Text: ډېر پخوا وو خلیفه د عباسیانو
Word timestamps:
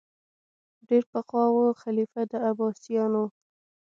ډېر 0.87 1.03
پخوا 1.11 1.43
وو 1.53 1.65
خلیفه 1.81 2.21
د 2.31 2.33
عباسیانو 2.47 3.23